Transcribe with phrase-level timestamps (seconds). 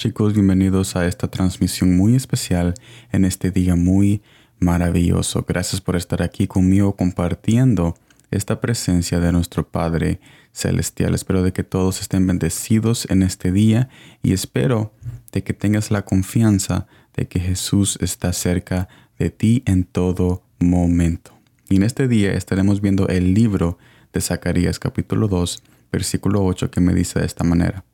[0.00, 2.72] Chicos, bienvenidos a esta transmisión muy especial
[3.12, 4.22] en este día muy
[4.58, 5.44] maravilloso.
[5.46, 7.94] Gracias por estar aquí conmigo compartiendo
[8.30, 10.18] esta presencia de nuestro Padre
[10.52, 11.14] Celestial.
[11.14, 13.90] Espero de que todos estén bendecidos en este día
[14.22, 14.94] y espero
[15.32, 18.88] de que tengas la confianza de que Jesús está cerca
[19.18, 21.38] de ti en todo momento.
[21.68, 23.76] Y en este día estaremos viendo el libro
[24.14, 27.84] de Zacarías capítulo 2, versículo 8 que me dice de esta manera.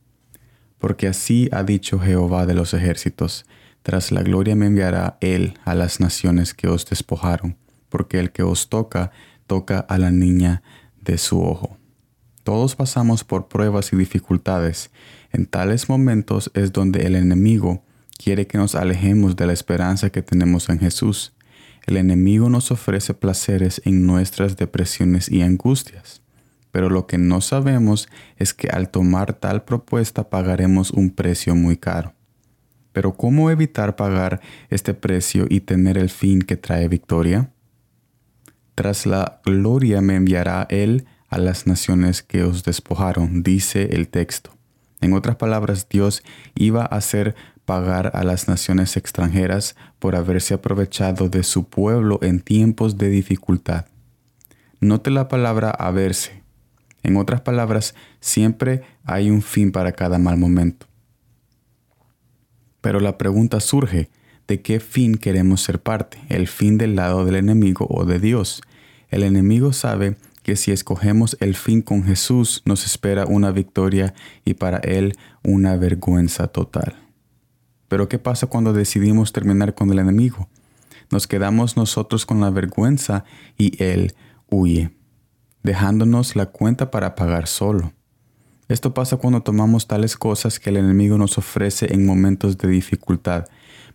[0.86, 3.44] Porque así ha dicho Jehová de los ejércitos,
[3.82, 7.56] tras la gloria me enviará Él a las naciones que os despojaron,
[7.88, 9.10] porque el que os toca,
[9.48, 10.62] toca a la niña
[11.00, 11.76] de su ojo.
[12.44, 14.92] Todos pasamos por pruebas y dificultades.
[15.32, 17.82] En tales momentos es donde el enemigo
[18.16, 21.32] quiere que nos alejemos de la esperanza que tenemos en Jesús.
[21.88, 26.22] El enemigo nos ofrece placeres en nuestras depresiones y angustias
[26.76, 28.06] pero lo que no sabemos
[28.36, 32.12] es que al tomar tal propuesta pagaremos un precio muy caro.
[32.92, 37.50] Pero ¿cómo evitar pagar este precio y tener el fin que trae victoria?
[38.74, 44.50] Tras la gloria me enviará Él a las naciones que os despojaron, dice el texto.
[45.00, 46.22] En otras palabras, Dios
[46.54, 52.40] iba a hacer pagar a las naciones extranjeras por haberse aprovechado de su pueblo en
[52.40, 53.86] tiempos de dificultad.
[54.78, 56.44] Note la palabra haberse.
[57.02, 60.86] En otras palabras, siempre hay un fin para cada mal momento.
[62.80, 64.10] Pero la pregunta surge,
[64.46, 66.18] ¿de qué fin queremos ser parte?
[66.28, 68.62] ¿El fin del lado del enemigo o de Dios?
[69.08, 74.54] El enemigo sabe que si escogemos el fin con Jesús nos espera una victoria y
[74.54, 76.94] para él una vergüenza total.
[77.88, 80.48] Pero ¿qué pasa cuando decidimos terminar con el enemigo?
[81.10, 83.24] Nos quedamos nosotros con la vergüenza
[83.58, 84.14] y él
[84.48, 84.90] huye
[85.66, 87.92] dejándonos la cuenta para pagar solo.
[88.68, 93.46] Esto pasa cuando tomamos tales cosas que el enemigo nos ofrece en momentos de dificultad,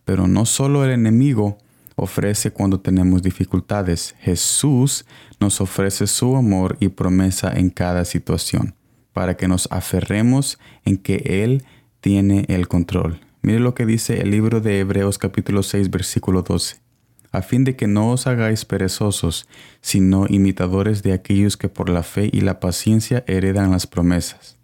[0.06, 1.58] pero no solo el enemigo
[1.96, 5.06] ofrece cuando tenemos dificultades, Jesús
[5.40, 8.76] nos ofrece su amor y promesa en cada situación,
[9.14, 11.64] para que nos aferremos en que Él
[12.02, 13.22] tiene el control.
[13.42, 16.91] Mire lo que dice el libro de Hebreos capítulo 6 versículo 12
[17.32, 19.48] a fin de que no os hagáis perezosos,
[19.82, 24.58] sino imitadores de aquellos que por la fe y la paciencia heredan las promesas.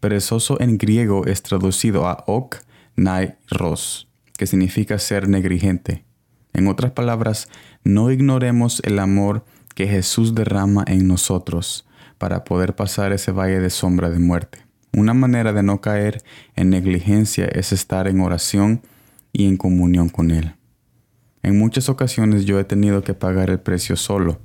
[0.00, 2.56] Perezoso en griego es traducido a ok
[2.96, 6.04] nai ros, que significa ser negligente.
[6.52, 7.48] En otras palabras,
[7.82, 9.44] no ignoremos el amor
[9.74, 11.86] que Jesús derrama en nosotros
[12.18, 14.58] para poder pasar ese valle de sombra de muerte.
[14.92, 16.22] Una manera de no caer
[16.54, 18.82] en negligencia es estar en oración
[19.32, 20.54] y en comunión con Él.
[21.44, 24.38] En muchas ocasiones yo he tenido que pagar el precio solo,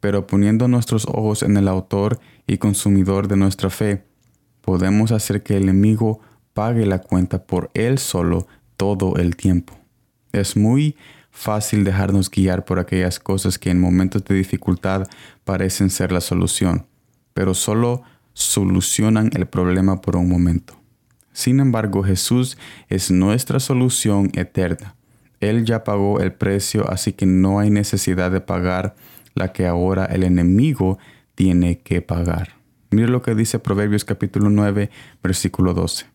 [0.00, 4.06] pero poniendo nuestros ojos en el autor y consumidor de nuestra fe,
[4.62, 6.20] podemos hacer que el enemigo
[6.54, 8.46] pague la cuenta por él solo
[8.78, 9.78] todo el tiempo.
[10.32, 10.96] Es muy
[11.30, 15.06] fácil dejarnos guiar por aquellas cosas que en momentos de dificultad
[15.44, 16.86] parecen ser la solución,
[17.34, 20.80] pero solo solucionan el problema por un momento.
[21.34, 22.56] Sin embargo, Jesús
[22.88, 24.96] es nuestra solución eterna.
[25.42, 28.94] Él ya pagó el precio, así que no hay necesidad de pagar
[29.34, 30.98] la que ahora el enemigo
[31.34, 32.56] tiene que pagar.
[32.90, 36.06] Mire lo que dice Proverbios capítulo 9, versículo 12.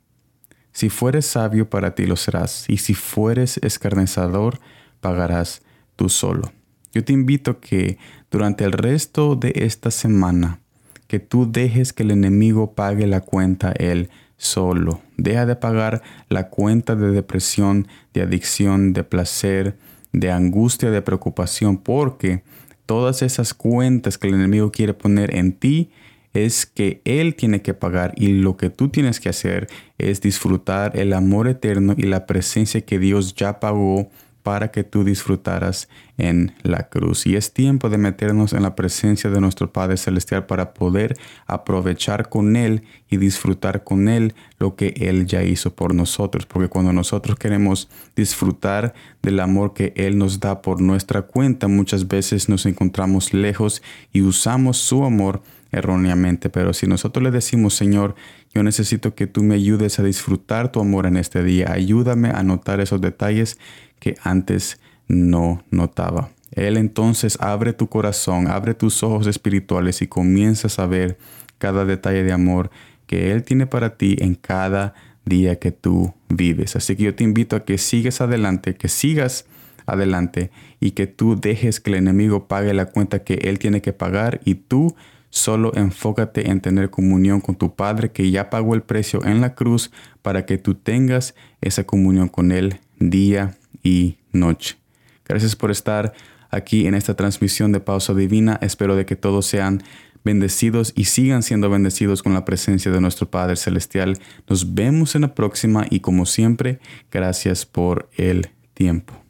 [0.72, 4.60] Si fueres sabio, para ti lo serás, y si fueres escarnecedor,
[5.02, 5.62] pagarás
[5.98, 6.54] tú solo.
[6.94, 7.98] Yo te invito que
[8.32, 10.62] durante el resto de esta semana,
[11.08, 15.02] que tú dejes que el enemigo pague la cuenta él solo.
[15.18, 19.78] Deja de pagar la cuenta de depresión, de adicción, de placer,
[20.14, 22.44] de angustia, de preocupación, porque
[22.86, 25.92] todas esas cuentas que el enemigo quiere poner en ti
[26.34, 29.68] es que Él tiene que pagar y lo que tú tienes que hacer
[29.98, 34.10] es disfrutar el amor eterno y la presencia que Dios ya pagó
[34.48, 37.28] para que tú disfrutaras en la cruz.
[37.28, 41.18] Y es tiempo de meternos en la presencia de nuestro Padre Celestial para poder
[41.48, 46.46] aprovechar con Él y disfrutar con Él lo que Él ya hizo por nosotros.
[46.46, 52.08] Porque cuando nosotros queremos disfrutar del amor que Él nos da por nuestra cuenta, muchas
[52.08, 53.84] veces nos encontramos lejos
[54.14, 55.42] y usamos su amor
[55.74, 58.16] erróneamente, pero si nosotros le decimos, Señor,
[58.58, 62.42] yo necesito que tú me ayudes a disfrutar tu amor en este día, ayúdame a
[62.42, 63.60] notar esos detalles
[64.00, 66.32] que antes no notaba.
[66.54, 71.20] Él entonces abre tu corazón, abre tus ojos espirituales y comienzas a ver
[71.60, 72.72] cada detalle de amor
[73.06, 76.76] que Él tiene para ti en cada día que tú vives.
[76.76, 79.46] Así que yo te invito a que sigas adelante, que sigas
[79.86, 80.50] adelante
[80.80, 84.42] y que tú dejes que el enemigo pague la cuenta que Él tiene que pagar
[84.46, 84.96] y tú
[85.30, 89.56] Solo enfócate en tener comunión con tu Padre que ya pagó el precio en la
[89.56, 89.92] cruz
[90.22, 94.78] para que tú tengas esa comunión con Él día y noche.
[95.26, 96.14] Gracias por estar
[96.50, 98.58] aquí en esta transmisión de Pausa Divina.
[98.62, 99.84] Espero de que todos sean
[100.24, 104.18] bendecidos y sigan siendo bendecidos con la presencia de nuestro Padre Celestial.
[104.50, 106.80] Nos vemos en la próxima y como siempre,
[107.12, 109.27] gracias por el tiempo.